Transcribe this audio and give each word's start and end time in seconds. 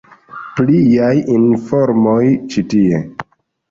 Pliaj 0.59 1.13
informoj 1.35 2.19
ĉi 2.53 2.69
tie. 2.77 3.09